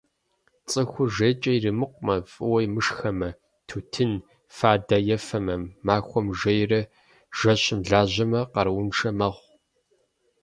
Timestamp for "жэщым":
7.37-7.79